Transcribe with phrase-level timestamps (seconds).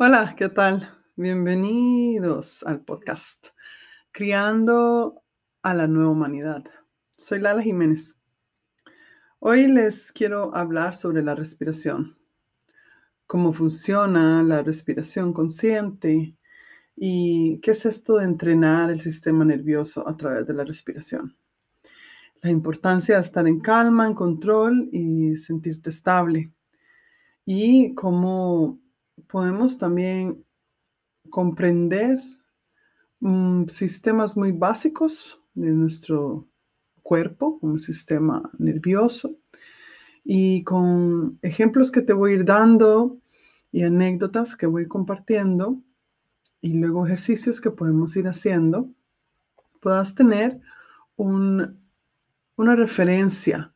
[0.00, 0.96] Hola, ¿qué tal?
[1.16, 3.48] Bienvenidos al podcast
[4.12, 5.24] Criando
[5.60, 6.62] a la Nueva Humanidad.
[7.16, 8.16] Soy Lala Jiménez.
[9.40, 12.16] Hoy les quiero hablar sobre la respiración,
[13.26, 16.36] cómo funciona la respiración consciente
[16.94, 21.36] y qué es esto de entrenar el sistema nervioso a través de la respiración.
[22.40, 26.52] La importancia de estar en calma, en control y sentirte estable.
[27.44, 28.78] Y cómo
[29.26, 30.44] podemos también
[31.30, 32.18] comprender
[33.20, 36.46] mm, sistemas muy básicos de nuestro
[37.02, 39.36] cuerpo, como el sistema nervioso,
[40.24, 43.18] y con ejemplos que te voy a ir dando
[43.72, 45.82] y anécdotas que voy compartiendo,
[46.60, 48.90] y luego ejercicios que podemos ir haciendo,
[49.80, 50.60] puedas tener
[51.16, 51.76] una
[52.56, 53.72] referencia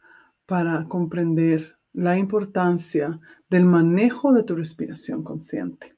[0.47, 5.95] para comprender la importancia del manejo de tu respiración consciente.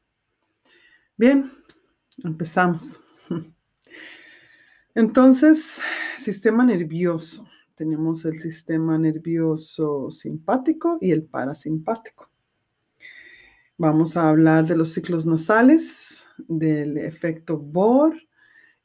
[1.17, 1.51] Bien,
[2.23, 3.01] empezamos.
[4.95, 5.79] Entonces,
[6.17, 7.47] sistema nervioso.
[7.75, 12.31] Tenemos el sistema nervioso simpático y el parasimpático.
[13.77, 18.15] Vamos a hablar de los ciclos nasales, del efecto Bohr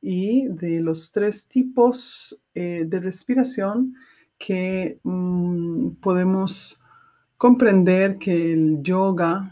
[0.02, 3.96] y de los tres tipos eh, de respiración
[4.40, 6.84] que mm, podemos
[7.40, 9.50] comprender que el yoga,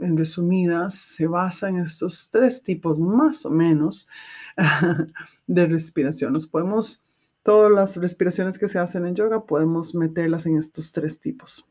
[0.00, 4.08] en resumidas, se basa en estos tres tipos más o menos
[5.46, 6.32] de respiración.
[6.32, 7.04] Nos podemos,
[7.44, 11.70] todas las respiraciones que se hacen en yoga, podemos meterlas en estos tres tipos.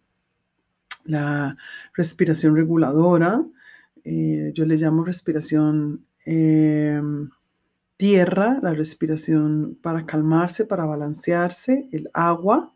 [1.04, 1.58] La
[1.96, 3.46] respiración reguladora,
[4.06, 7.30] eh, yo le llamo respiración em,
[7.98, 12.74] tierra, la respiración para calmarse, para balancearse, el agua,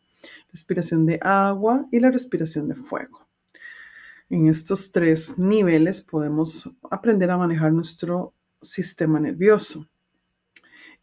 [0.56, 3.28] respiración de agua y la respiración de fuego.
[4.30, 9.86] En estos tres niveles podemos aprender a manejar nuestro sistema nervioso.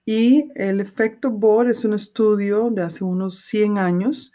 [0.07, 4.33] Y el efecto Bohr es un estudio de hace unos 100 años,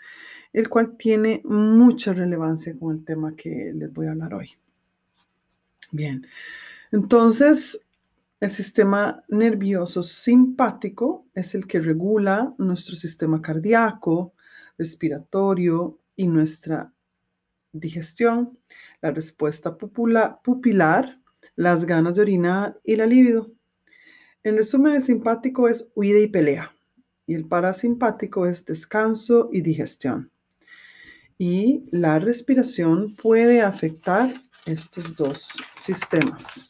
[0.53, 4.51] el cual tiene mucha relevancia con el tema que les voy a hablar hoy.
[5.91, 6.27] Bien,
[6.91, 7.79] entonces
[8.39, 14.33] el sistema nervioso simpático es el que regula nuestro sistema cardíaco,
[14.77, 16.93] respiratorio y nuestra
[17.71, 18.57] digestión,
[19.01, 21.21] la respuesta pupilar,
[21.55, 23.51] las ganas de orinar y la libido.
[24.43, 26.73] En resumen, el simpático es huida y pelea
[27.27, 30.31] y el parasimpático es descanso y digestión.
[31.37, 36.66] Y la respiración puede afectar estos dos sistemas.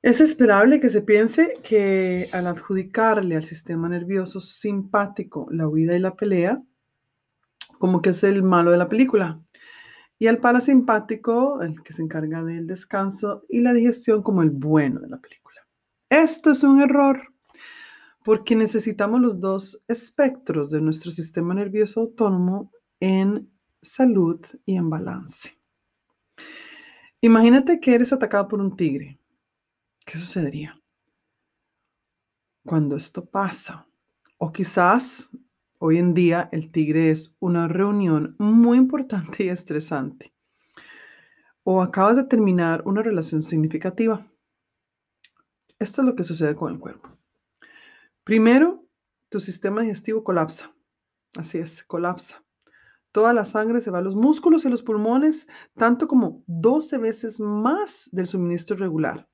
[0.00, 5.98] Es esperable que se piense que al adjudicarle al sistema nervioso simpático la huida y
[5.98, 6.62] la pelea,
[7.78, 9.42] como que es el malo de la película,
[10.16, 15.00] y al parasimpático, el que se encarga del descanso y la digestión, como el bueno
[15.00, 15.66] de la película.
[16.08, 17.34] Esto es un error,
[18.24, 22.70] porque necesitamos los dos espectros de nuestro sistema nervioso autónomo
[23.00, 23.50] en
[23.82, 25.58] salud y en balance.
[27.20, 29.17] Imagínate que eres atacado por un tigre
[30.08, 30.80] ¿Qué sucedería?
[32.64, 33.86] Cuando esto pasa,
[34.38, 35.28] o quizás
[35.76, 40.32] hoy en día el tigre es una reunión muy importante y estresante,
[41.62, 44.26] o acabas de terminar una relación significativa.
[45.78, 47.10] Esto es lo que sucede con el cuerpo.
[48.24, 48.86] Primero,
[49.28, 50.74] tu sistema digestivo colapsa.
[51.36, 52.42] Así es, colapsa.
[53.12, 57.40] Toda la sangre se va a los músculos y los pulmones, tanto como 12 veces
[57.40, 59.28] más del suministro regular.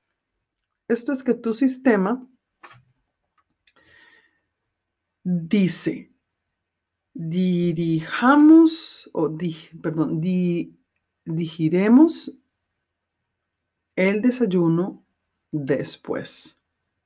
[0.87, 2.27] Esto es que tu sistema
[5.23, 6.13] dice,
[7.13, 9.35] dirijamos, o
[9.81, 10.21] perdón,
[11.25, 12.39] digiremos
[13.95, 15.03] el desayuno
[15.51, 16.59] después.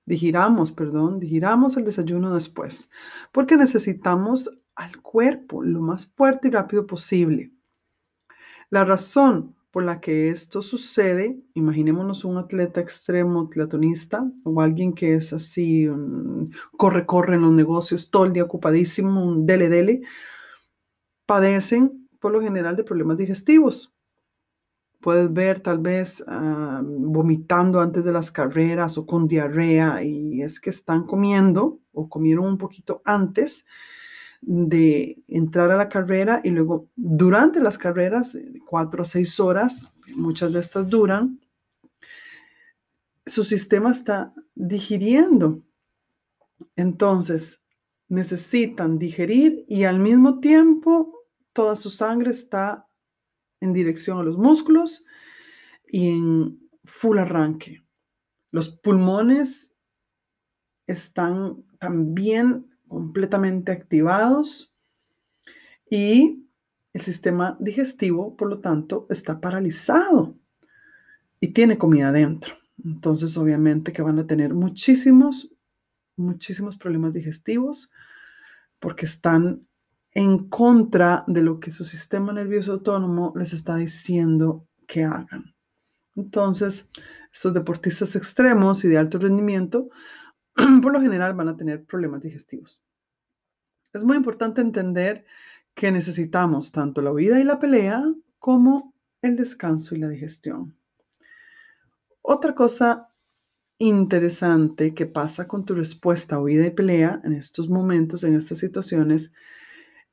[0.05, 2.89] Digiramos, perdón, digiramos el desayuno después,
[3.31, 7.53] porque necesitamos al cuerpo lo más fuerte y rápido posible.
[8.71, 15.13] La razón por la que esto sucede, imaginémonos un atleta extremo, atletonista, o alguien que
[15.13, 15.87] es así,
[16.77, 20.01] corre, corre en los negocios, todo el día ocupadísimo, un dele, dele,
[21.25, 23.93] padecen por lo general de problemas digestivos.
[25.01, 30.59] Puedes ver tal vez ah, vomitando antes de las carreras o con diarrea y es
[30.59, 33.65] que están comiendo o comieron un poquito antes
[34.41, 38.37] de entrar a la carrera y luego durante las carreras,
[38.67, 41.39] cuatro o seis horas, muchas de estas duran,
[43.25, 45.63] su sistema está digiriendo.
[46.75, 47.61] Entonces,
[48.07, 52.87] necesitan digerir y al mismo tiempo toda su sangre está
[53.61, 55.05] en dirección a los músculos
[55.87, 57.83] y en full arranque.
[58.51, 59.73] Los pulmones
[60.87, 64.75] están también completamente activados
[65.89, 66.45] y
[66.91, 70.35] el sistema digestivo, por lo tanto, está paralizado
[71.39, 72.55] y tiene comida dentro.
[72.83, 75.53] Entonces, obviamente que van a tener muchísimos,
[76.17, 77.91] muchísimos problemas digestivos
[78.79, 79.65] porque están
[80.11, 85.53] en contra de lo que su sistema nervioso autónomo les está diciendo que hagan.
[86.15, 86.87] Entonces,
[87.31, 89.89] estos deportistas extremos y de alto rendimiento,
[90.81, 92.81] por lo general van a tener problemas digestivos.
[93.93, 95.25] Es muy importante entender
[95.73, 98.03] que necesitamos tanto la huida y la pelea
[98.37, 100.75] como el descanso y la digestión.
[102.21, 103.09] Otra cosa
[103.79, 108.57] interesante que pasa con tu respuesta a huida y pelea en estos momentos, en estas
[108.57, 109.31] situaciones,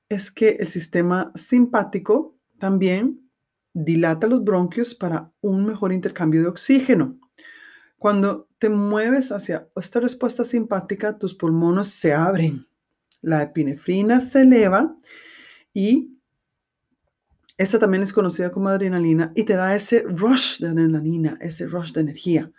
[0.08, 3.28] es que el sistema simpático también
[3.74, 7.18] dilata los bronquios para un mejor intercambio de oxígeno.
[7.98, 12.66] Cuando te mueves hacia esta respuesta simpática, tus pulmones se abren,
[13.22, 14.96] la epinefrina se eleva
[15.72, 16.16] y
[17.58, 21.92] esta también es conocida como adrenalina y te da ese rush de adrenalina, ese rush
[21.92, 22.52] de energía.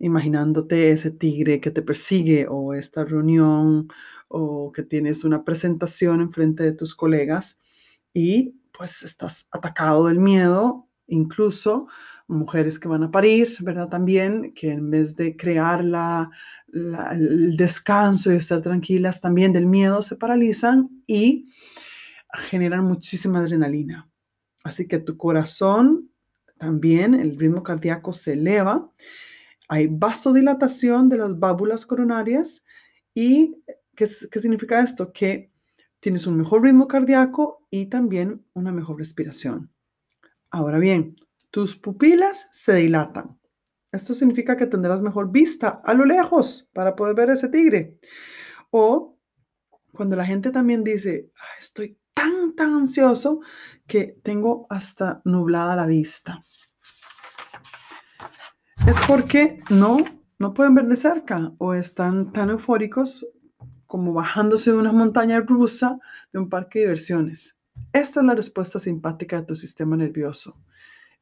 [0.00, 3.88] Imaginándote ese tigre que te persigue o esta reunión
[4.26, 7.58] o que tienes una presentación en frente de tus colegas
[8.12, 11.88] y pues estás atacado del miedo, incluso
[12.28, 13.88] mujeres que van a parir, ¿verdad?
[13.88, 16.30] También, que en vez de crear la,
[16.72, 21.46] el descanso y estar tranquilas, también del miedo se paralizan y
[22.34, 24.08] generan muchísima adrenalina.
[24.62, 26.10] Así que tu corazón
[26.58, 28.92] también, el ritmo cardíaco se eleva.
[29.68, 32.62] Hay vasodilatación de las válvulas coronarias.
[33.14, 33.56] ¿Y
[33.96, 35.12] qué, qué significa esto?
[35.12, 35.50] Que
[36.00, 39.70] tienes un mejor ritmo cardíaco y también una mejor respiración.
[40.50, 41.16] Ahora bien,
[41.50, 43.38] tus pupilas se dilatan.
[43.90, 47.98] Esto significa que tendrás mejor vista a lo lejos para poder ver ese tigre.
[48.70, 49.18] O
[49.92, 53.40] cuando la gente también dice, estoy tan, tan ansioso
[53.86, 56.40] que tengo hasta nublada la vista.
[58.86, 60.04] Es porque no,
[60.38, 63.26] no pueden ver de cerca o están tan eufóricos
[63.86, 65.98] como bajándose de una montaña rusa
[66.32, 67.58] de un parque de diversiones.
[67.92, 70.62] Esta es la respuesta simpática de tu sistema nervioso.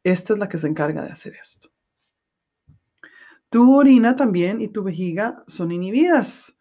[0.06, 1.68] Esta es la que se encarga de hacer esto.
[3.50, 6.56] Tu orina también y tu vejiga son inhibidas.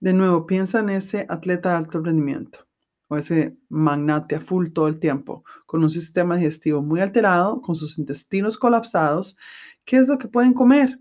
[0.00, 2.66] De nuevo, piensa en ese atleta de alto rendimiento
[3.06, 7.76] o ese magnate a full todo el tiempo, con un sistema digestivo muy alterado, con
[7.76, 9.38] sus intestinos colapsados,
[9.84, 10.98] ¿qué es lo que pueden comer?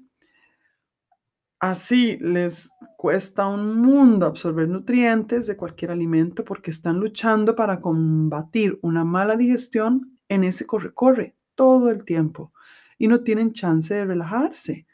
[1.59, 8.77] Así les cuesta un mundo absorber nutrientes de cualquier alimento porque están luchando para combatir
[8.83, 12.53] una mala digestión en ese corre-corre todo el tiempo
[12.97, 14.87] y no tienen chance de relajarse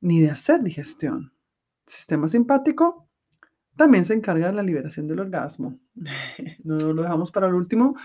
[0.00, 1.32] ni de hacer digestión.
[1.86, 3.08] Sistema simpático
[3.76, 5.78] también se encarga de la liberación del orgasmo.
[6.64, 7.96] No lo dejamos para el último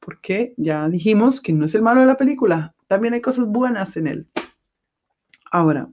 [0.00, 3.96] porque ya dijimos que no es el malo de la película, también hay cosas buenas
[3.98, 4.28] en él.
[5.50, 5.90] Ahora,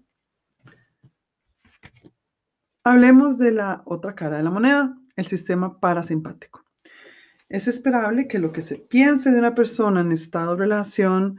[2.83, 6.62] hablemos de la otra cara de la moneda, el sistema parasimpático.
[7.53, 11.37] Es esperable que lo que se piense de una persona en estado de relación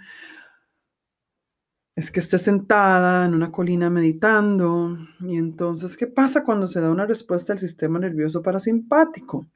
[1.97, 4.97] es que esté sentada en una colina meditando.
[5.23, 9.49] Y entonces, ¿qué pasa cuando se da una respuesta al sistema nervioso parasimpático?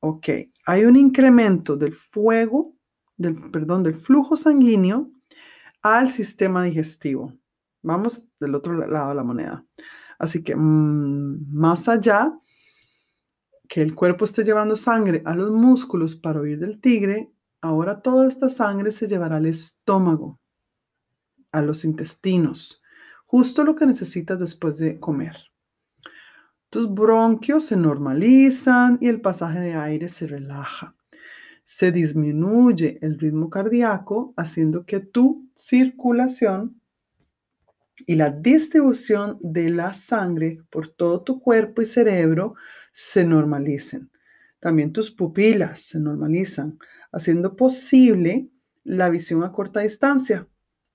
[0.00, 0.30] Ok,
[0.66, 2.74] hay un incremento del fuego,
[3.16, 5.12] del, perdón, del flujo sanguíneo
[5.80, 7.34] al sistema digestivo.
[7.82, 9.64] Vamos del otro lado de la moneda.
[10.18, 12.36] Así que mm, más allá
[13.72, 18.28] que el cuerpo esté llevando sangre a los músculos para huir del tigre, ahora toda
[18.28, 20.38] esta sangre se llevará al estómago
[21.52, 22.82] a los intestinos,
[23.24, 25.38] justo lo que necesitas después de comer.
[26.68, 30.94] Tus bronquios se normalizan y el pasaje de aire se relaja.
[31.64, 36.78] Se disminuye el ritmo cardíaco, haciendo que tu circulación
[38.06, 42.54] y la distribución de la sangre por todo tu cuerpo y cerebro
[42.92, 44.10] se normalicen.
[44.60, 46.78] También tus pupilas se normalizan,
[47.10, 48.48] haciendo posible
[48.84, 50.46] la visión a corta distancia,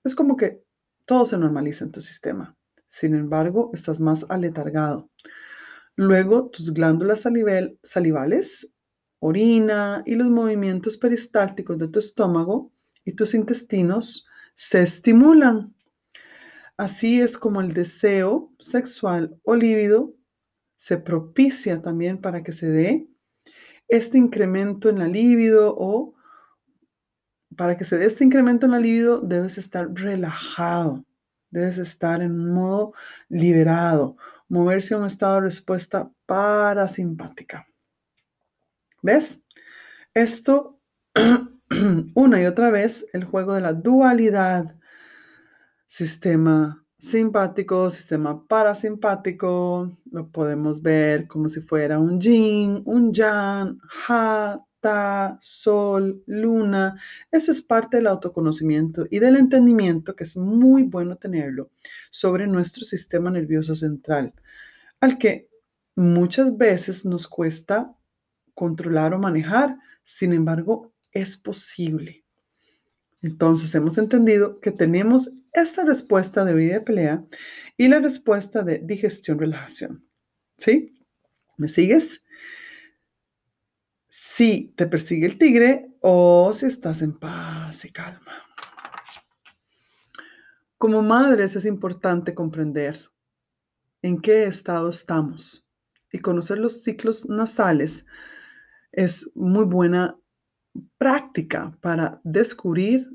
[0.04, 0.62] es como que
[1.04, 2.56] todo se normaliza en tu sistema.
[2.88, 5.10] Sin embargo, estás más aletargado.
[5.96, 7.26] Luego, tus glándulas
[7.82, 8.72] salivales,
[9.18, 12.72] orina y los movimientos peristálticos de tu estómago
[13.04, 15.74] y tus intestinos se estimulan.
[16.76, 20.14] Así es como el deseo sexual o líbido
[20.78, 23.08] se propicia también para que se dé
[23.88, 26.14] este incremento en la libido o
[27.56, 31.04] para que se dé este incremento en la libido, debes estar relajado,
[31.50, 32.92] debes estar en un modo
[33.28, 34.16] liberado,
[34.48, 37.66] moverse a un estado de respuesta parasimpática.
[39.02, 39.42] ¿Ves?
[40.14, 40.78] Esto
[42.14, 44.76] una y otra vez, el juego de la dualidad,
[45.86, 53.78] sistema simpático, sistema parasimpático, lo podemos ver como si fuera un yin, un yang,
[54.08, 57.00] ha, ta, sol, luna.
[57.30, 61.70] Eso es parte del autoconocimiento y del entendimiento que es muy bueno tenerlo
[62.10, 64.34] sobre nuestro sistema nervioso central,
[65.00, 65.48] al que
[65.96, 67.94] muchas veces nos cuesta
[68.54, 69.76] controlar o manejar.
[70.04, 72.24] Sin embargo, es posible.
[73.22, 77.24] Entonces hemos entendido que tenemos esta respuesta de vida de pelea
[77.76, 80.04] y la respuesta de digestión-relajación.
[80.56, 80.94] ¿Sí?
[81.56, 82.22] ¿Me sigues?
[84.08, 88.44] Si te persigue el tigre o si estás en paz y calma.
[90.76, 93.10] Como madres es importante comprender
[94.02, 95.66] en qué estado estamos
[96.12, 98.06] y conocer los ciclos nasales
[98.92, 100.16] es muy buena
[100.98, 103.06] práctica para descubrir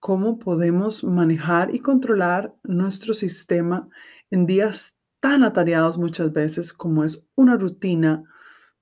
[0.00, 3.88] cómo podemos manejar y controlar nuestro sistema
[4.30, 8.24] en días tan atareados muchas veces como es una rutina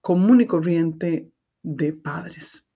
[0.00, 1.30] común y corriente
[1.62, 2.66] de padres.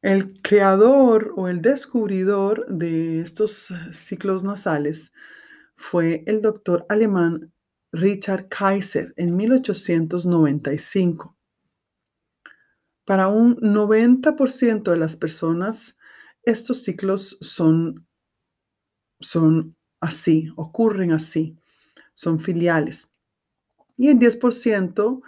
[0.00, 5.12] El creador o el descubridor de estos ciclos nasales
[5.76, 7.52] fue el doctor alemán
[7.92, 11.36] Richard Kaiser en 1895.
[13.04, 15.96] Para un 90% de las personas,
[16.42, 18.06] estos ciclos son,
[19.20, 21.56] son así, ocurren así,
[22.14, 23.10] son filiales.
[23.96, 25.22] Y el 10%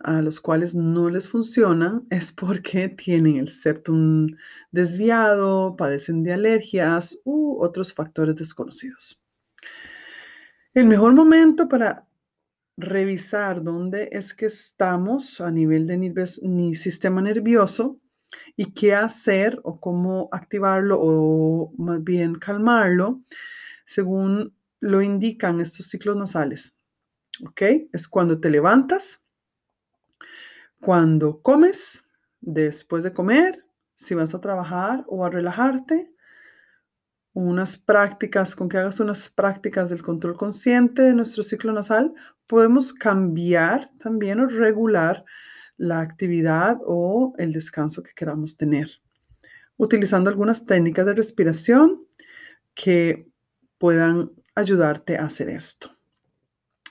[0.00, 4.28] a los cuales no les funcionan es porque tienen el septum
[4.70, 9.22] desviado, padecen de alergias u otros factores desconocidos.
[10.74, 12.05] El mejor momento para
[12.76, 15.96] revisar dónde es que estamos a nivel de
[16.42, 17.98] ni sistema nervioso
[18.56, 23.22] y qué hacer o cómo activarlo o más bien calmarlo,
[23.84, 26.74] según lo indican estos ciclos nasales.
[27.46, 27.62] ¿Ok?
[27.92, 29.22] Es cuando te levantas,
[30.80, 32.04] cuando comes,
[32.40, 33.64] después de comer,
[33.94, 36.12] si vas a trabajar o a relajarte,
[37.36, 42.14] unas prácticas, con que hagas unas prácticas del control consciente de nuestro ciclo nasal,
[42.46, 45.22] podemos cambiar también o regular
[45.76, 49.02] la actividad o el descanso que queramos tener,
[49.76, 52.06] utilizando algunas técnicas de respiración
[52.74, 53.28] que
[53.76, 55.90] puedan ayudarte a hacer esto.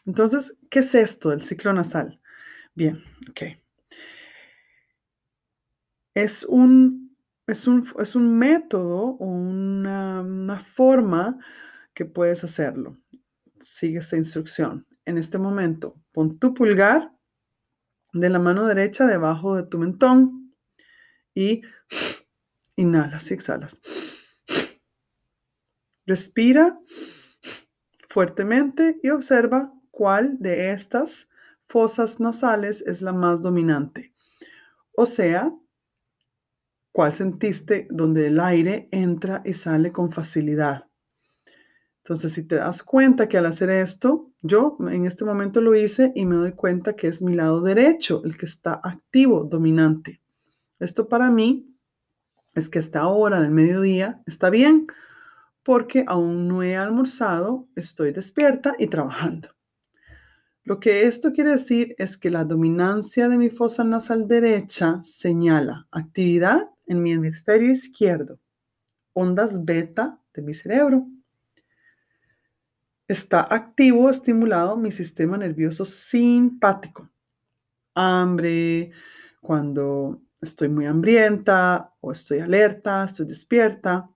[0.05, 2.21] Entonces, ¿qué es esto del ciclo nasal?
[2.75, 3.41] Bien, ok.
[6.13, 7.04] Es un
[7.47, 7.67] es
[8.15, 11.39] un, método o una, forma
[11.93, 12.97] que puedes hacerlo.
[13.59, 14.85] Sigue esta instrucción.
[15.05, 17.11] En este momento, pon tu pulgar
[18.13, 20.55] de la mano derecha debajo de tu mentón
[21.33, 21.61] y
[22.75, 23.79] inhalas y exhalas.
[26.05, 26.79] Respira
[28.09, 31.27] fuertemente y observa cuál de estas
[31.67, 34.13] fosas nasales es la más dominante.
[34.93, 35.51] O sea,
[36.95, 40.85] cuál sentiste donde el aire entra y sale con facilidad.
[41.97, 46.13] Entonces, si te das cuenta que al hacer esto, yo en este momento lo hice
[46.15, 50.21] y me doy cuenta que es mi lado derecho el que está activo, dominante.
[50.79, 51.67] Esto para mí
[52.53, 54.87] es que esta hora del mediodía está bien
[55.63, 59.49] porque aún no he almorzado, estoy despierta y trabajando.
[60.63, 65.89] Lo que esto quiere decir es que la dominancia de mi fosa nasal derecha señala
[65.91, 68.39] actividad en mi hemisferio izquierdo,
[69.13, 71.07] ondas beta de mi cerebro.
[73.07, 77.09] Está activo, estimulado mi sistema nervioso simpático.
[77.93, 78.91] Hambre,
[79.41, 84.09] cuando estoy muy hambrienta o estoy alerta, estoy despierta,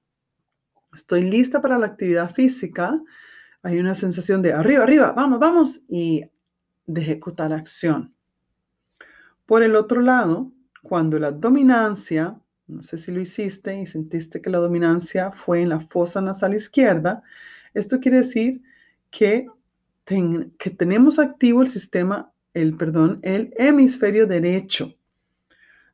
[0.93, 3.01] estoy lista para la actividad física.
[3.61, 6.25] Hay una sensación de arriba, arriba, vamos, vamos, y
[6.85, 8.13] de ejecutar acción.
[9.45, 14.49] Por el otro lado, cuando la dominancia no sé si lo hiciste y sentiste que
[14.51, 17.23] la dominancia fue en la fosa nasal izquierda.
[17.73, 18.61] Esto quiere decir
[19.09, 19.47] que,
[20.05, 24.95] que tenemos activo el sistema, el, perdón, el hemisferio derecho.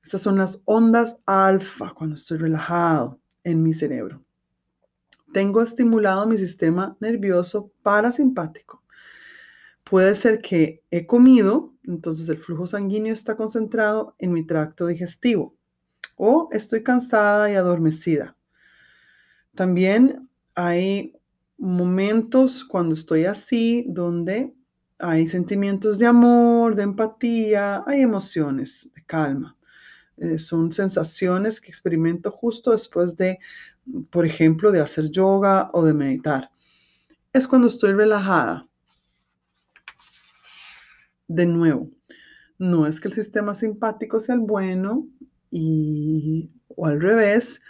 [0.03, 4.21] Estas son las ondas alfa cuando estoy relajado en mi cerebro.
[5.31, 8.83] Tengo estimulado mi sistema nervioso parasimpático.
[9.85, 15.54] Puede ser que he comido, entonces el flujo sanguíneo está concentrado en mi tracto digestivo
[16.15, 18.35] o estoy cansada y adormecida.
[19.55, 21.13] También hay
[21.57, 24.53] momentos cuando estoy así donde
[24.99, 29.57] hay sentimientos de amor, de empatía, hay emociones, de calma.
[30.17, 33.39] Eh, son sensaciones que experimento justo después de,
[34.09, 36.51] por ejemplo, de hacer yoga o de meditar.
[37.33, 38.67] Es cuando estoy relajada.
[41.27, 41.89] De nuevo,
[42.57, 45.07] no es que el sistema simpático sea el bueno
[45.55, 47.61] y, o al revés,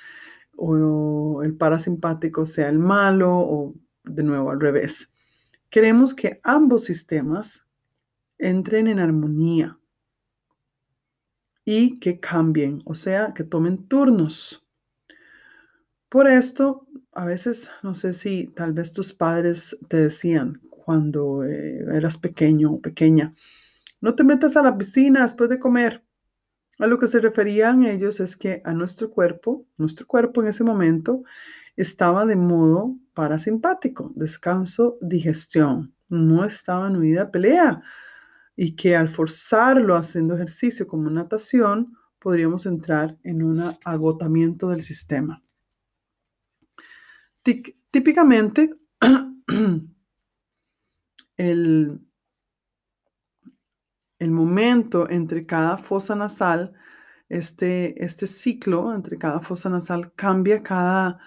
[0.58, 5.12] o el parasimpático sea el malo o de nuevo al revés.
[5.70, 7.63] Queremos que ambos sistemas
[8.38, 9.77] entren en armonía
[11.63, 14.65] y que cambien, o sea, que tomen turnos.
[16.10, 21.84] Por esto, a veces, no sé si tal vez tus padres te decían cuando eh,
[21.94, 23.34] eras pequeño o pequeña,
[24.01, 26.04] no te metas a la piscina después de comer.
[26.79, 30.63] A lo que se referían ellos es que a nuestro cuerpo, nuestro cuerpo en ese
[30.63, 31.24] momento
[31.75, 37.82] estaba de modo parasimpático, descanso, digestión, no estaba en huida pelea
[38.55, 45.44] y que al forzarlo haciendo ejercicio como natación podríamos entrar en un agotamiento del sistema.
[47.91, 48.74] Típicamente,
[51.38, 52.00] el,
[54.25, 56.74] el momento entre cada fosa nasal,
[57.29, 61.20] este, este ciclo entre cada fosa nasal cambia cada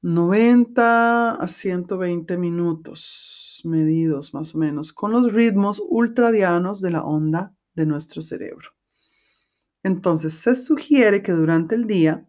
[0.00, 7.54] 90 a 120 minutos medidos más o menos, con los ritmos ultradianos de la onda
[7.74, 8.70] de nuestro cerebro.
[9.82, 12.26] Entonces, se sugiere que durante el día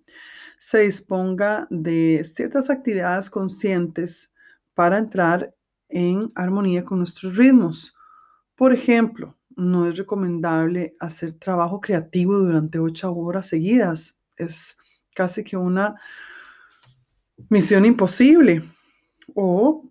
[0.60, 4.30] se disponga de ciertas actividades conscientes
[4.74, 5.56] para entrar
[5.88, 7.96] en armonía con nuestros ritmos.
[8.56, 14.16] Por ejemplo, no es recomendable hacer trabajo creativo durante ocho horas seguidas.
[14.38, 14.78] Es
[15.16, 15.96] casi que una
[17.50, 18.62] misión imposible.
[19.34, 19.84] O,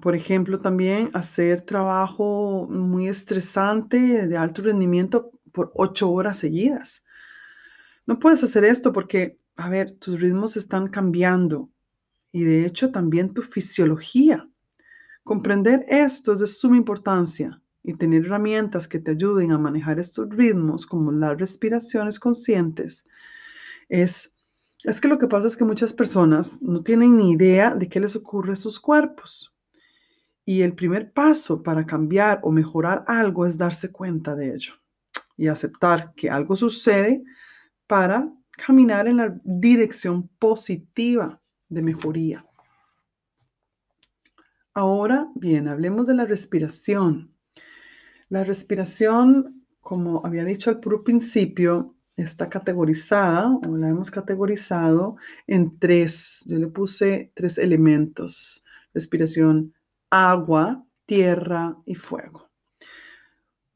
[0.00, 7.02] por ejemplo, también hacer trabajo muy estresante, de alto rendimiento, por ocho horas seguidas.
[8.06, 11.70] No puedes hacer esto porque, a ver, tus ritmos están cambiando
[12.30, 14.48] y de hecho también tu fisiología.
[15.24, 20.28] Comprender esto es de suma importancia y tener herramientas que te ayuden a manejar estos
[20.28, 23.06] ritmos, como las respiraciones conscientes,
[23.88, 24.34] es,
[24.84, 27.98] es que lo que pasa es que muchas personas no tienen ni idea de qué
[27.98, 29.54] les ocurre a sus cuerpos.
[30.44, 34.74] Y el primer paso para cambiar o mejorar algo es darse cuenta de ello
[35.38, 37.24] y aceptar que algo sucede
[37.86, 42.44] para caminar en la dirección positiva de mejoría.
[44.74, 47.37] Ahora bien, hablemos de la respiración.
[48.28, 55.78] La respiración, como había dicho al puro principio, está categorizada o la hemos categorizado en
[55.78, 56.44] tres.
[56.46, 58.64] Yo le puse tres elementos.
[58.92, 59.72] Respiración
[60.10, 62.50] agua, tierra y fuego.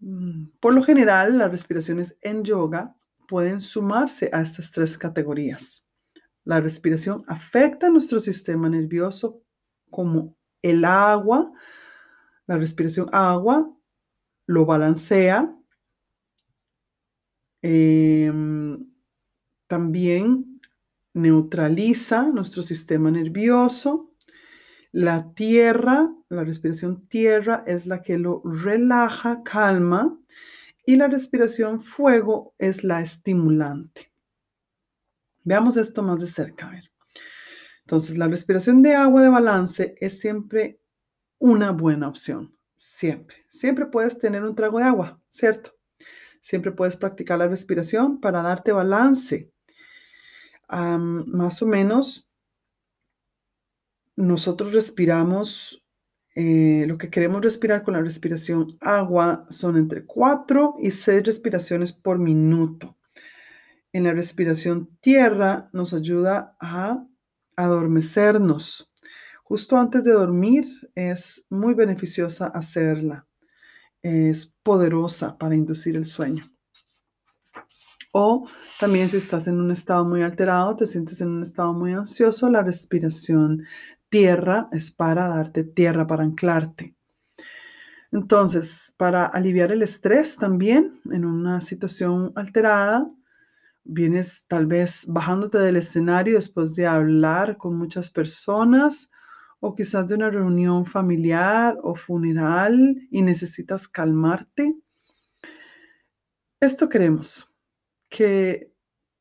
[0.01, 2.95] Mm, por lo general, las respiraciones en yoga
[3.29, 5.87] pueden sumarse a estas tres categorías.
[6.45, 9.41] La respiración afecta a nuestro sistema nervioso
[9.89, 11.53] como el agua.
[12.47, 13.73] La respiración agua
[14.53, 15.55] lo balancea.
[17.63, 18.87] Em,
[19.67, 20.61] también
[21.15, 24.15] neutraliza nuestro sistema nervioso.
[24.93, 30.19] La tierra, la respiración tierra es la que lo relaja, calma.
[30.85, 34.13] Y la respiración fuego es la estimulante.
[35.45, 36.73] Veamos esto más de cerca.
[37.81, 40.81] Entonces, la respiración de agua de balance es siempre
[41.39, 42.57] una buena opción.
[42.85, 45.71] Siempre, siempre puedes tener un trago de agua, ¿cierto?
[46.41, 49.53] Siempre puedes practicar la respiración para darte balance.
[50.69, 52.29] más o menos,
[54.17, 55.87] nosotros respiramos,
[56.35, 61.93] eh, lo que queremos respirar con la respiración agua son entre 4 y 6 respiraciones
[61.93, 62.99] por minuto.
[63.93, 67.07] En la respiración tierra nos ayuda a
[67.55, 68.92] adormecernos
[69.53, 73.27] Justo antes de dormir es muy beneficiosa hacerla.
[74.01, 76.43] Es poderosa para inducir el sueño.
[78.15, 78.49] O
[78.81, 82.49] también si estás en un estado muy alterado, te sientes en un estado muy ansioso,
[82.49, 83.67] la respiración
[84.09, 86.97] tierra es para darte tierra, para anclarte.
[88.11, 93.07] Entonces, para aliviar el estrés también en una situación alterada,
[93.85, 99.11] vienes tal vez bajándote del escenario después de hablar con muchas personas
[99.65, 104.77] o quizás de una reunión familiar o funeral y necesitas calmarte.
[106.59, 107.49] Esto queremos,
[108.09, 108.75] que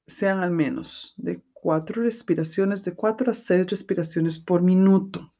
[0.07, 5.31] sean al menos de cuatro respiraciones, de cuatro a seis respiraciones por minuto.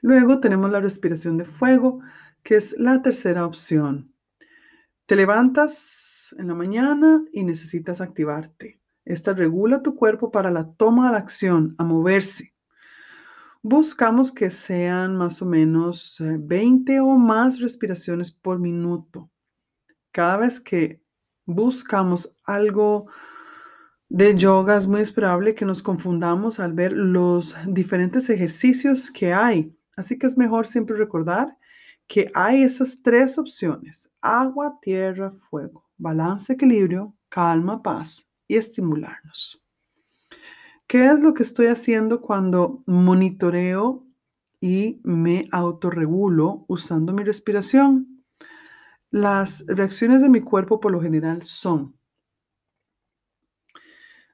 [0.00, 2.00] Luego tenemos la respiración de fuego,
[2.42, 4.14] que es la tercera opción.
[5.04, 8.80] Te levantas en la mañana y necesitas activarte.
[9.04, 12.54] Esta regula tu cuerpo para la toma de la acción, a moverse.
[13.70, 19.30] Buscamos que sean más o menos 20 eh, o más respiraciones por minuto.
[20.10, 21.02] Cada vez que
[21.44, 23.08] buscamos algo
[24.08, 29.76] de yoga es muy esperable que nos confundamos al ver los diferentes ejercicios que hay.
[29.98, 31.54] Así que es mejor siempre recordar
[32.06, 39.62] que hay esas tres opciones, agua, tierra, fuego, balance, equilibrio, calma, paz y estimularnos.
[40.88, 44.06] ¿Qué es lo que estoy haciendo cuando monitoreo
[44.58, 48.24] y me autorregulo usando mi respiración?
[49.10, 51.94] Las reacciones de mi cuerpo por lo general son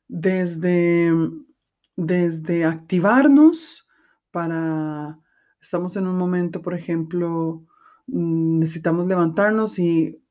[0.07, 1.13] desde,
[1.97, 3.89] desde activarnos
[4.31, 5.19] para
[5.61, 7.67] estamos en un momento, por ejemplo,
[8.07, 10.23] mm, necesitamos levantarnos y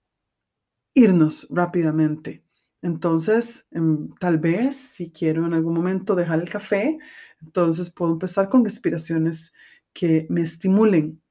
[0.93, 2.42] irnos rápidamente.
[2.83, 6.99] Entonces, em, tal vez si quiero en algún momento dejar el café,
[7.41, 9.53] entonces puedo empezar con respiraciones
[9.93, 11.21] que me estimulen.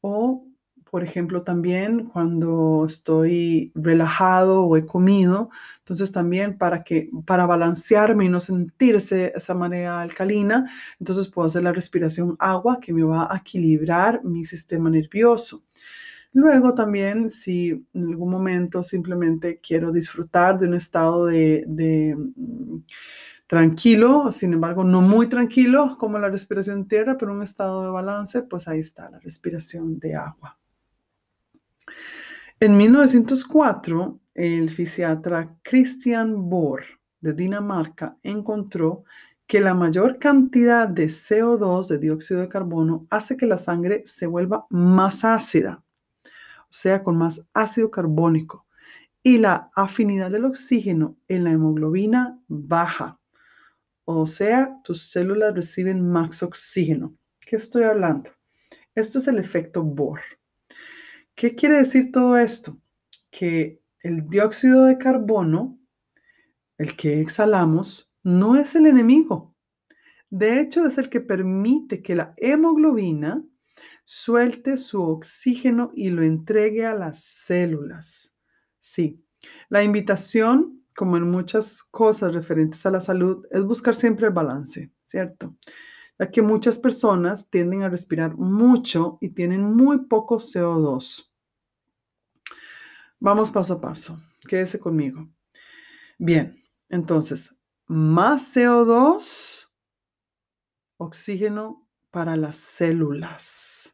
[0.00, 0.46] O
[0.90, 8.26] por ejemplo, también cuando estoy relajado o he comido, entonces también para que para balancearme
[8.26, 13.26] y no sentirse esa manera alcalina, entonces puedo hacer la respiración agua que me va
[13.32, 15.64] a equilibrar mi sistema nervioso.
[16.34, 22.78] Luego también, si en algún momento simplemente quiero disfrutar de un estado de, mm,
[23.46, 28.42] tranquilo, sin embargo, no muy tranquilo como la respiración tierra, pero un estado de balance,
[28.42, 30.58] pues ahí está la respiración de agua.
[32.60, 36.82] En 1904, el fisiatra Christian Bohr
[37.20, 39.04] de Dinamarca encontró
[39.46, 44.26] que la mayor cantidad de CO2, de dióxido de carbono, hace que la sangre se
[44.26, 45.82] vuelva más ácida,
[46.72, 48.66] sea, con más ácido carbónico,
[49.22, 53.20] y la afinidad del oxígeno en la hemoglobina baja,
[54.04, 57.14] o sea, tus células reciben más oxígeno.
[57.40, 58.30] ¿Qué estoy hablando?
[58.94, 60.20] Esto es el efecto Bohr.
[61.34, 62.78] ¿Qué quiere decir todo esto?
[63.30, 65.78] Que el dióxido de carbono,
[66.78, 69.54] el que exhalamos, no es el enemigo.
[70.30, 73.44] De hecho, es el que permite que la hemoglobina
[74.14, 78.36] suelte su oxígeno y lo entregue a las células.
[78.78, 79.24] Sí,
[79.70, 84.92] la invitación, como en muchas cosas referentes a la salud, es buscar siempre el balance,
[85.02, 85.56] ¿cierto?
[86.18, 91.32] Ya que muchas personas tienden a respirar mucho y tienen muy poco CO2.
[93.18, 94.20] Vamos paso a paso.
[94.46, 95.26] Quédese conmigo.
[96.18, 96.54] Bien,
[96.90, 99.70] entonces, más CO2,
[100.98, 103.91] oxígeno para las células.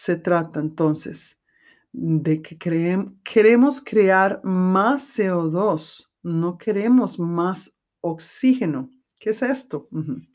[0.00, 1.40] Se trata entonces
[1.90, 8.92] de que queremos crear más CO2, no queremos más oxígeno.
[9.18, 9.88] ¿Qué es esto?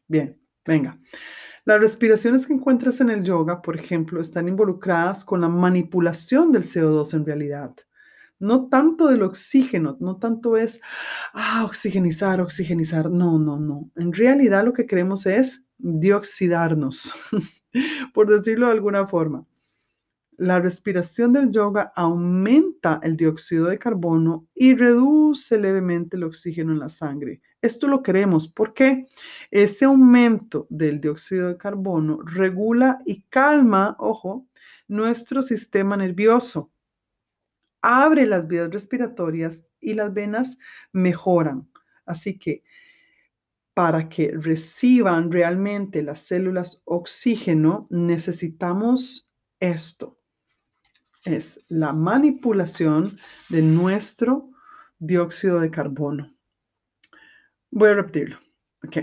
[0.06, 1.00] Bien, venga.
[1.64, 6.64] Las respiraciones que encuentras en el yoga, por ejemplo, están involucradas con la manipulación del
[6.64, 7.74] CO2 en realidad
[8.40, 10.82] no tanto del oxígeno, no tanto es,
[11.34, 13.90] ah, oxigenizar, oxigenizar, no, no, no.
[13.96, 17.14] En realidad lo que queremos es dioxidarnos,
[18.14, 19.48] por decirlo de alguna forma.
[20.38, 26.80] La respiración del yoga aumenta el dióxido de carbono y reduce levemente el oxígeno en
[26.80, 27.42] la sangre.
[27.62, 29.06] Esto lo queremos porque
[29.52, 34.48] ese aumento del dióxido de carbono regula y calma, ojo,
[34.88, 36.72] nuestro sistema nervioso
[37.82, 40.58] abre las vías respiratorias y las venas
[40.94, 41.70] mejoran.
[42.06, 42.64] Así que
[43.74, 50.20] para que reciban realmente las células oxígeno, necesitamos esto.
[51.26, 54.50] Es la manipulación de nuestro
[55.00, 56.30] dióxido de carbono.
[57.72, 58.38] Voy a repetirlo.
[58.84, 58.98] Ok.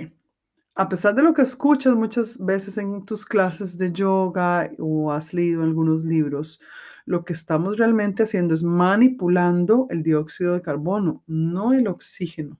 [0.74, 5.33] A pesar de lo que escuchas muchas veces en tus clases de yoga o has
[5.33, 6.61] leído algunos libros,
[7.06, 12.59] lo que estamos realmente haciendo es manipulando el dióxido de carbono, no el oxígeno.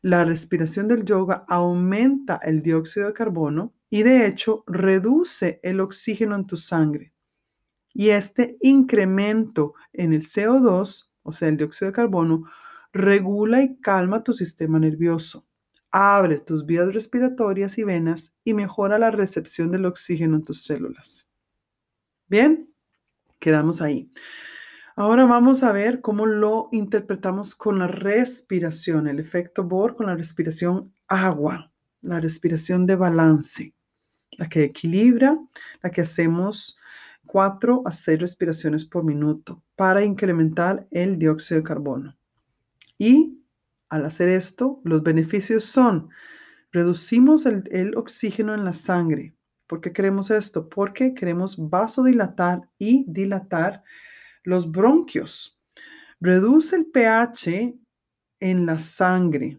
[0.00, 6.34] La respiración del yoga aumenta el dióxido de carbono y de hecho reduce el oxígeno
[6.34, 7.12] en tu sangre.
[7.94, 12.44] Y este incremento en el CO2, o sea, el dióxido de carbono,
[12.92, 15.46] regula y calma tu sistema nervioso.
[15.92, 21.28] abre tus vías respiratorias y venas y mejora la recepción del oxígeno en tus células.
[22.28, 22.72] Bien,
[23.38, 24.10] quedamos ahí.
[24.96, 30.16] Ahora vamos a ver cómo lo interpretamos con la respiración, el efecto Bohr con la
[30.16, 33.74] respiración agua, la respiración de balance,
[34.32, 35.38] la que equilibra,
[35.82, 36.76] la que hacemos
[37.32, 42.14] 4 a 6 respiraciones por minuto para incrementar el dióxido de carbono.
[42.98, 43.38] Y
[43.88, 46.10] al hacer esto, los beneficios son,
[46.72, 49.34] reducimos el, oxígeno en la sangre.
[49.66, 50.68] ¿Por qué queremos esto?
[50.68, 53.82] Porque queremos vasodilatar y dilatar
[54.44, 55.58] los bronquios.
[56.20, 57.74] Reduce el pH
[58.40, 59.58] en la sangre,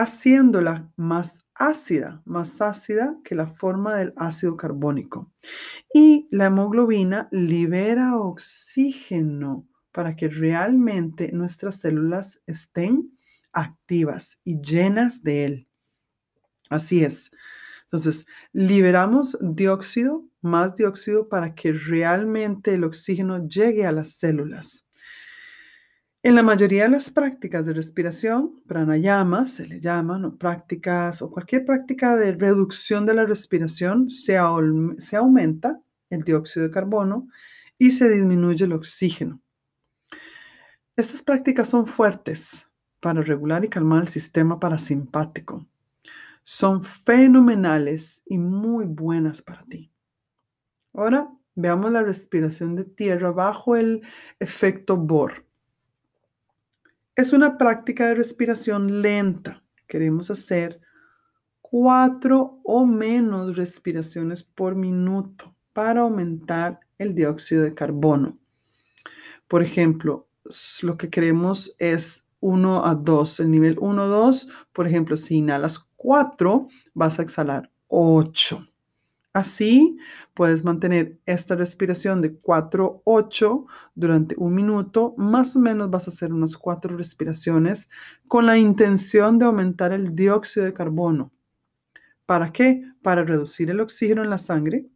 [0.00, 5.30] haciéndola más ácida, más ácida que la forma del ácido carbónico.
[5.92, 13.12] Y la hemoglobina libera oxígeno para que realmente nuestras células estén
[13.52, 15.68] activas y llenas de él.
[16.70, 17.30] Así es.
[17.84, 24.86] Entonces, liberamos dióxido, más dióxido para que realmente el oxígeno llegue a las células.
[26.22, 31.30] En la mayoría de las prácticas de respiración, pranayama se le llaman, o prácticas, o
[31.30, 34.38] cualquier práctica de reducción de la respiración, se,
[34.98, 35.80] se aumenta
[36.10, 37.26] el dióxido de carbono
[37.78, 39.40] y se disminuye el oxígeno.
[40.94, 42.68] Estas prácticas son fuertes
[43.00, 45.64] para regular y calmar el sistema parasimpático.
[46.42, 49.90] Son fenomenales y muy buenas para ti.
[50.92, 54.02] Ahora veamos la respiración de tierra bajo el
[54.38, 55.49] efecto Bohr.
[57.20, 59.62] Es una práctica de respiración lenta.
[59.86, 60.80] Queremos hacer
[61.60, 68.38] cuatro o menos respiraciones por minuto para aumentar el dióxido de carbono.
[69.48, 70.30] Por ejemplo,
[70.80, 73.40] lo que queremos es 1 a 2.
[73.40, 78.66] El nivel 1, 2, por ejemplo, si inhalas 4, vas a exhalar 8.
[79.32, 79.96] Así
[80.34, 85.14] puedes mantener esta respiración de 4, 8 durante un minuto.
[85.16, 87.88] Más o menos vas a hacer unas 4 respiraciones
[88.26, 91.32] con la intención de aumentar el dióxido de carbono.
[92.26, 92.82] ¿Para qué?
[93.02, 94.86] Para reducir el oxígeno en la sangre,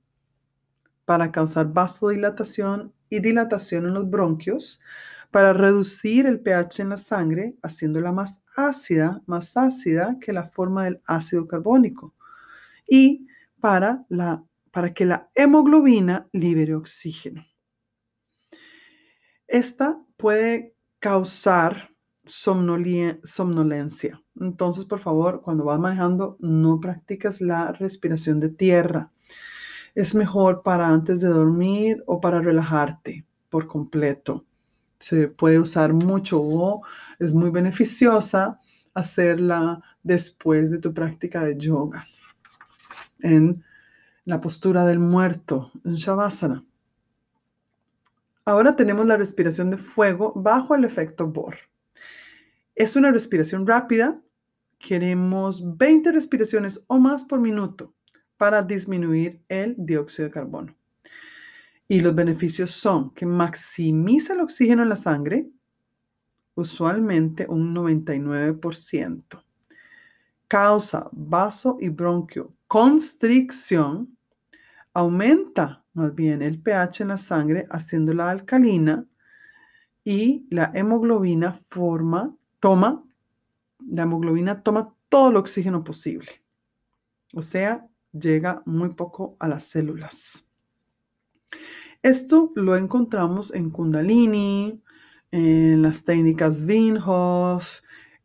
[1.04, 4.80] para causar vasodilatación y dilatación en los bronquios,
[5.30, 10.84] para reducir el pH en la sangre, haciéndola más ácida, más ácida que la forma
[10.84, 12.14] del ácido carbónico.
[12.88, 13.26] Y
[13.64, 17.46] para, la, para que la hemoglobina libere oxígeno.
[19.46, 21.88] Esta puede causar
[22.26, 24.22] somnolencia.
[24.38, 29.10] Entonces, por favor, cuando vas manejando, no practicas la respiración de tierra.
[29.94, 34.44] Es mejor para antes de dormir o para relajarte por completo
[34.98, 36.82] se puede usar mucho o
[37.18, 38.58] es muy beneficiosa
[38.94, 42.06] hacerla después de tu práctica de yoga,
[43.20, 43.64] en
[44.24, 46.64] la postura del muerto, en Shavasana.
[48.46, 51.56] Ahora tenemos la respiración de fuego bajo el efecto Bohr.
[52.74, 54.20] Es una respiración rápida.
[54.78, 57.94] Queremos 20 respiraciones o más por minuto
[58.36, 60.74] para disminuir el dióxido de carbono.
[61.88, 65.48] Y los beneficios son que maximiza el oxígeno en la sangre,
[66.54, 69.42] usualmente un 99%.
[70.48, 74.18] Causa vaso y bronquio constricción,
[74.94, 79.06] aumenta más bien el pH en la sangre haciéndola alcalina
[80.02, 83.04] y la hemoglobina forma, toma,
[83.78, 86.42] la hemoglobina toma todo el oxígeno posible.
[87.32, 90.48] O sea, llega muy poco a las células.
[92.02, 94.82] Esto lo encontramos en Kundalini,
[95.30, 96.98] en las técnicas Wim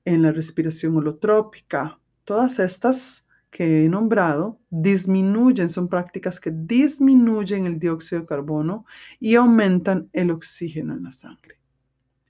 [0.06, 2.00] en la respiración holotrópica.
[2.24, 8.86] Todas estas que he nombrado disminuyen, son prácticas que disminuyen el dióxido de carbono
[9.20, 11.60] y aumentan el oxígeno en la sangre.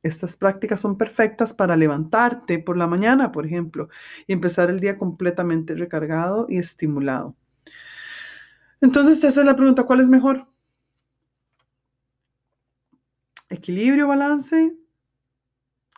[0.01, 3.89] Estas prácticas son perfectas para levantarte por la mañana, por ejemplo,
[4.27, 7.35] y empezar el día completamente recargado y estimulado.
[8.79, 10.47] Entonces, esa es la pregunta, ¿cuál es mejor?
[13.49, 14.73] Equilibrio, balance,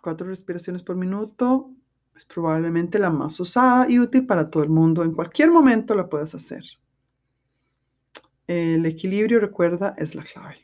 [0.02, 1.76] cuatro respiraciones por minuto
[2.22, 5.04] es probablemente la más usada y útil para todo el mundo.
[5.04, 6.64] En cualquier momento la puedes hacer.
[8.46, 10.58] El equilibrio, recuerda, es la clave.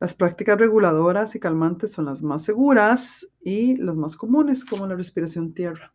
[0.00, 4.94] Las prácticas reguladoras y calmantes son las más seguras y las más comunes, como la
[4.94, 5.92] respiración tierra.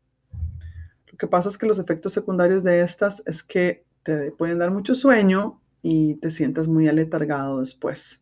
[1.11, 4.69] Lo que pasa es que los efectos secundarios de estas es que te pueden dar
[4.69, 8.21] mucho sueño y te sientas muy aletargado después.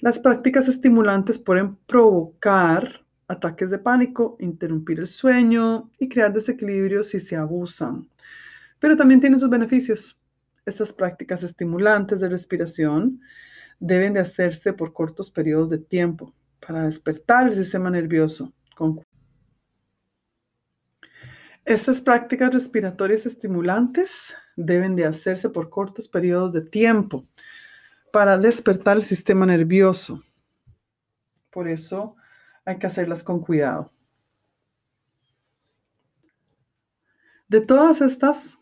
[0.00, 7.20] Las prácticas estimulantes pueden provocar ataques de pánico, interrumpir el sueño y crear desequilibrio si
[7.20, 8.08] se abusan.
[8.78, 10.20] Pero también tiene sus beneficios.
[10.66, 13.20] Estas prácticas estimulantes de respiración
[13.80, 16.32] deben de hacerse por cortos periodos de tiempo
[16.66, 18.52] para despertar el sistema nervioso.
[21.64, 27.26] Estas prácticas respiratorias estimulantes deben de hacerse por cortos periodos de tiempo
[28.12, 30.22] para despertar el sistema nervioso.
[31.50, 32.16] Por eso
[32.64, 33.90] hay que hacerlas con cuidado.
[37.48, 38.58] De todas estas,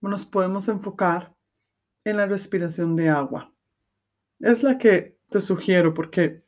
[0.00, 1.34] nos podemos enfocar
[2.04, 3.52] en la respiración de agua.
[4.40, 6.42] Es la que te sugiero porque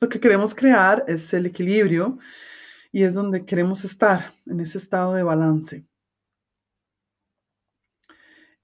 [0.00, 2.18] lo que queremos crear es el equilibrio
[2.92, 5.84] y es donde queremos estar, en ese estado de balance.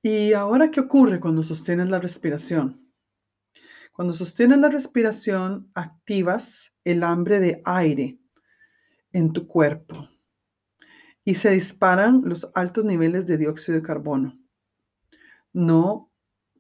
[0.03, 2.82] ¿Y ahora qué ocurre cuando sostienes la respiración?
[3.93, 8.19] Cuando sostienes la respiración, activas el hambre de aire
[9.13, 10.09] en tu cuerpo
[11.25, 14.33] y se disparan los altos niveles de dióxido de carbono.
[15.53, 16.11] No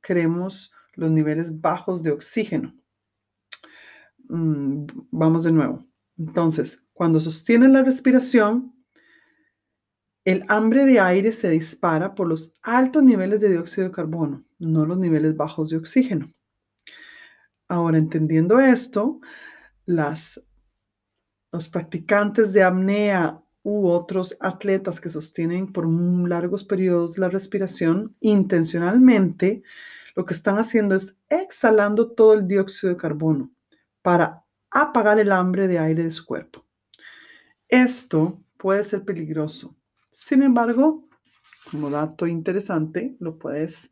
[0.02, 2.74] queremos los niveles bajos de oxígeno.
[4.28, 5.84] Mm, vamos de nuevo.
[6.18, 8.74] Entonces, cuando sostienes la respiración,
[10.24, 14.84] el hambre de aire se dispara por los altos niveles de dióxido de carbono, no
[14.86, 16.28] los niveles bajos de oxígeno.
[17.72, 19.18] Ahora, entendiendo esto,
[19.86, 20.44] los
[21.70, 29.62] practicantes de apnea u otros atletas que sostienen por largos periodos la respiración, intencionalmente
[30.14, 33.50] lo que están haciendo es exhalando todo el dióxido de carbono
[34.02, 36.66] para apagar el hambre de aire de su cuerpo.
[37.68, 39.74] Esto puede ser peligroso.
[40.10, 41.08] Sin embargo,
[41.70, 43.90] como dato interesante, lo puedes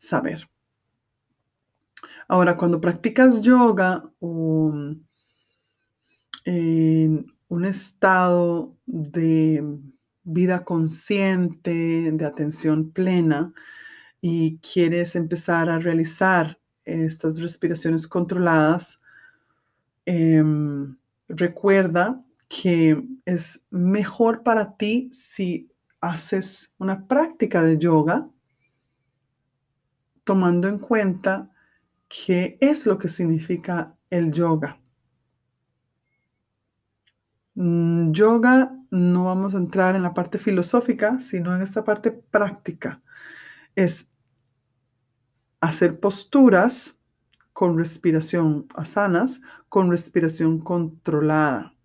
[0.00, 0.49] saber.
[2.30, 4.72] Ahora, cuando practicas yoga o
[6.44, 9.64] en un estado de
[10.22, 13.52] vida consciente, de atención plena,
[14.20, 19.00] y quieres empezar a realizar estas respiraciones controladas,
[20.06, 25.68] em, recuerda que es mejor para ti si
[26.00, 28.30] haces una práctica de yoga
[30.22, 31.50] tomando en cuenta
[32.10, 34.80] qué es lo que significa el yoga.
[37.54, 43.00] Mm, yoga no vamos a entrar en la parte filosófica, sino en esta parte práctica.
[43.76, 44.08] Es
[45.60, 46.98] hacer posturas
[47.52, 51.76] con respiración asanas, con respiración controlada.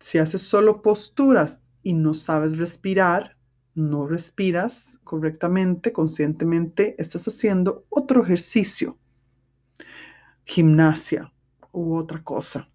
[0.00, 3.38] Si haces solo posturas y no sabes respirar,
[3.74, 8.98] no respiras correctamente, conscientemente, estás haciendo otro ejercicio
[10.44, 11.32] gimnasia
[11.72, 12.68] u otra cosa.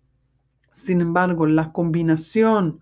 [0.71, 2.79] Sin embargo, la combinación,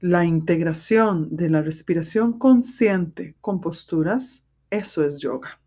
[0.00, 5.60] la integración de la respiración consciente con posturas, eso es yoga.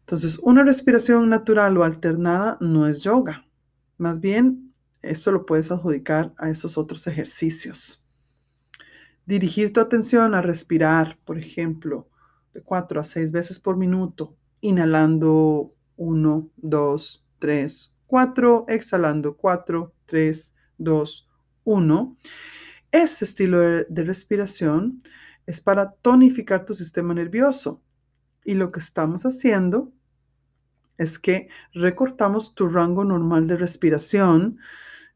[0.00, 3.46] Entonces, una respiración natural o alternada no es yoga.
[3.98, 4.72] Más bien,
[5.02, 8.02] esto lo puedes adjudicar a esos otros ejercicios.
[9.26, 12.08] Dirigir tu atención a respirar, por ejemplo,
[12.52, 20.54] de cuatro a seis veces por minuto, inhalando 1, 2, 3, 4, exhalando 4, 3,
[20.78, 21.28] 2,
[21.64, 22.16] 1.
[22.90, 24.98] Este estilo de, de respiración
[25.46, 27.82] es para tonificar tu sistema nervioso
[28.44, 29.92] y lo que estamos haciendo
[30.98, 34.58] es que recortamos tu rango normal de respiración,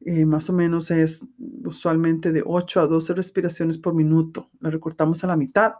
[0.04, 1.28] eh, más o menos es
[1.64, 4.50] usualmente de 8 a 12 respiraciones por minuto.
[4.60, 5.74] La recortamos a la mitad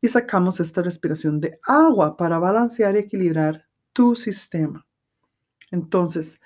[0.00, 4.86] y sacamos esta respiración de agua para balancear y equilibrar tu sistema.
[5.70, 6.38] Entonces,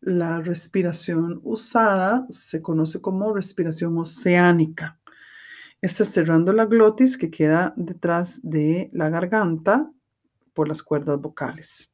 [0.00, 4.98] la respiración usada se conoce como respiración oceánica.
[5.82, 9.92] Está cerrando la glotis que queda detrás de la garganta
[10.54, 11.92] por las cuerdas vocales.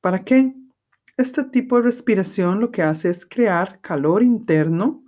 [0.00, 0.54] ¿Para qué?
[1.16, 5.05] Este tipo de respiración lo que hace es crear calor interno,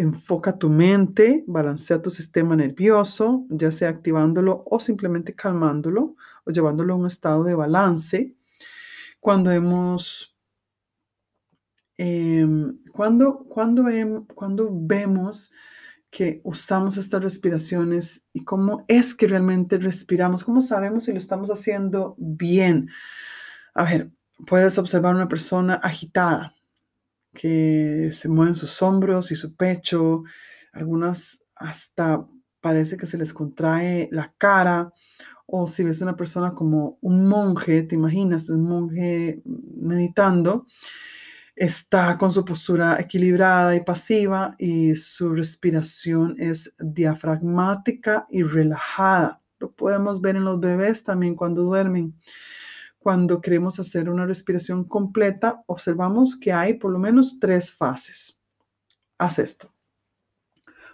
[0.00, 6.94] enfoca tu mente, balancea tu sistema nervioso, ya sea activándolo o simplemente calmándolo o llevándolo
[6.94, 8.34] a un estado de balance.
[9.20, 10.34] Cuando hemos,
[11.98, 13.84] em, cuando, cuando,
[14.34, 15.52] cuando vemos
[16.10, 21.50] que usamos estas respiraciones y cómo es que realmente respiramos, cómo sabemos si lo estamos
[21.50, 22.88] haciendo bien.
[23.74, 24.10] A ver,
[24.46, 26.54] puedes observar una persona agitada,
[27.32, 30.22] que se mueven sus hombros y su pecho,
[30.72, 32.26] algunas hasta
[32.60, 34.92] parece que se les contrae la cara
[35.52, 40.66] o si ves una persona como un monje, te imaginas, un monje meditando,
[41.56, 49.42] está con su postura equilibrada y pasiva y su respiración es diafragmática y relajada.
[49.58, 52.14] Lo podemos ver en los bebés también cuando duermen.
[53.02, 58.38] Cuando queremos hacer una respiración completa, observamos que hay por lo menos tres fases.
[59.16, 59.72] Haz esto.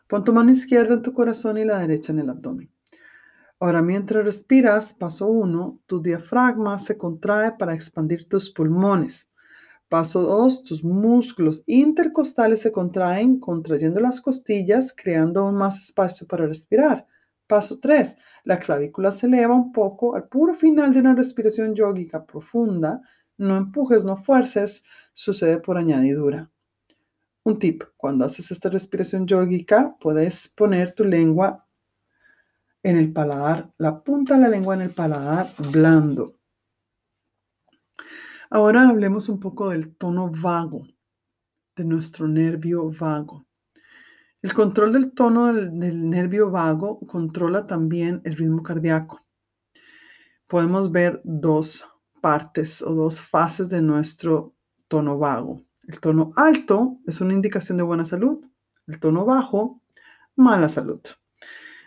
[0.06, 2.70] Pon tu mano izquierda en tu corazón y la derecha en el abdomen.
[3.58, 9.28] Ahora, mientras respiras, paso uno, tu diafragma se contrae para expandir tus pulmones.
[9.88, 16.46] Paso 2, tus músculos intercostales se contraen, contrayendo las costillas, creando aún más espacio para
[16.46, 17.08] respirar.
[17.48, 18.16] Paso 3,
[18.46, 23.02] la clavícula se eleva un poco al puro final de una respiración yógica profunda.
[23.38, 26.48] No empujes, no fuerces, sucede por añadidura.
[27.42, 31.66] Un tip, cuando haces esta respiración yógica, puedes poner tu lengua
[32.84, 36.36] en el paladar, la punta de la lengua en el paladar blando.
[38.48, 40.86] Ahora hablemos un poco del tono vago,
[41.74, 43.45] de nuestro nervio vago.
[44.46, 49.26] El control del tono del, nervio vago controla también el ritmo cardíaco.
[50.46, 51.84] Podemos ver dos
[52.20, 54.54] partes o dos fases de nuestro
[54.86, 55.62] tono vago.
[55.88, 58.38] El tono alto es una indicación de buena salud.
[58.86, 59.82] El tono bajo,
[60.36, 61.00] mala salud.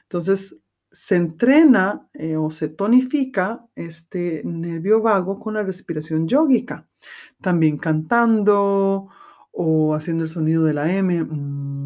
[0.01, 0.57] Entonces,
[0.91, 6.89] se entrena eh, o se tonifica este nervio vago con la respiración yógica,
[7.39, 9.07] también cantando
[9.51, 11.78] o haciendo el sonido de la M, mm,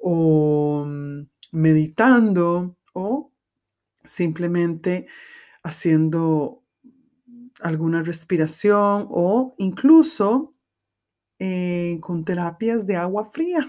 [0.00, 1.22] o mm,
[1.52, 3.32] meditando o
[4.04, 5.06] simplemente
[5.62, 6.64] haciendo
[7.60, 10.54] alguna respiración o incluso
[11.38, 13.68] eh, con terapias de agua fría.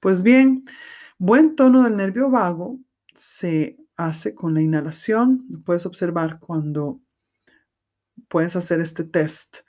[0.00, 0.64] Pues bien,
[1.18, 2.78] Buen tono del nervio vago
[3.14, 5.42] se hace con la inhalación.
[5.64, 7.00] Puedes observar cuando
[8.28, 9.60] puedes hacer este test.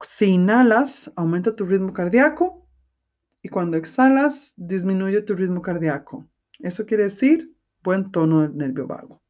[0.00, 2.61] Si inhalas, aumenta tu ritmo cardíaco
[3.42, 6.28] y cuando exhalas, disminuye tu ritmo cardíaco.
[6.60, 9.22] Eso quiere decir buen tono del nervio vago.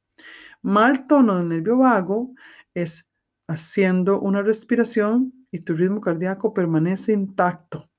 [0.61, 2.35] Mal tono del nervio vago
[2.75, 3.09] es
[3.49, 7.91] haciendo una respiración y tu ritmo cardíaco permanece intacto.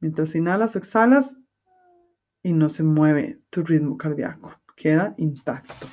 [0.00, 1.38] Mientras inhalas o exhalas,
[2.42, 5.86] y no se mueve tu ritmo cardíaco, queda intacto.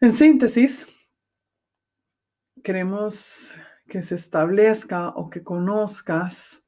[0.00, 0.86] En síntesis,
[2.62, 3.56] queremos
[3.86, 6.61] que se establezca o que conozcas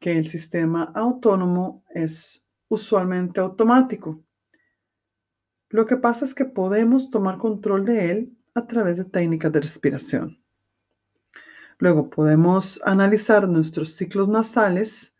[0.00, 4.22] que el sistema autónomo es usualmente automático.
[5.70, 9.60] Lo que pasa es que podemos tomar control de él a través de técnicas de
[9.60, 10.42] respiración.
[11.78, 15.14] Luego podemos analizar nuestros ciclos nasales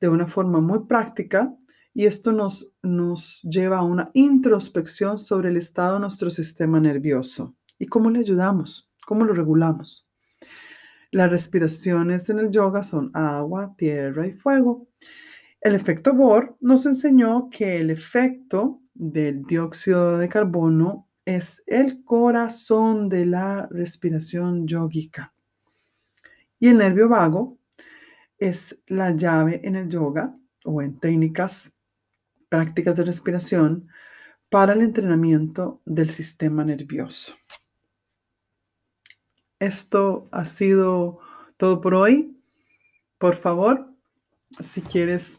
[0.00, 1.54] de una forma muy práctica
[1.92, 7.54] y esto nos, nos lleva a una introspección sobre el estado de nuestro sistema nervioso
[7.78, 10.09] y cómo le ayudamos, cómo lo regulamos.
[11.12, 14.86] Las respiraciones en el yoga son agua, tierra y fuego.
[15.60, 23.08] El efecto Bohr nos enseñó que el efecto del dióxido de carbono es el corazón
[23.08, 25.34] de la respiración yógica.
[26.58, 27.58] Y el nervio vago
[28.38, 31.76] es la llave en el yoga o en técnicas
[32.48, 33.88] prácticas de respiración
[34.48, 37.34] para el entrenamiento del sistema nervioso.
[39.60, 41.20] Esto ha sido
[41.58, 42.34] todo por hoy.
[43.18, 43.94] Por favor,
[44.58, 45.38] si quieres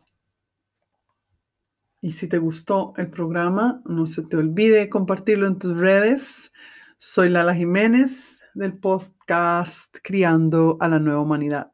[2.01, 6.51] y si te gustó el programa, no se te olvide compartirlo en tus redes.
[6.97, 11.71] Soy Lala Jiménez del podcast Criando a la Nueva Humanidad.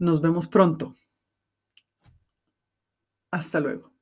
[0.00, 0.96] Nos vemos pronto.
[3.30, 3.92] Hasta luego.